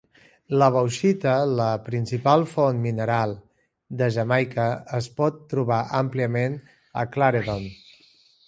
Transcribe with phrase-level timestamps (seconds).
[0.61, 3.35] La bauxita, la principal font mineral
[4.01, 4.67] de Jamaica,
[5.01, 6.61] es pot trobar àmpliament
[7.05, 7.73] a Claredon.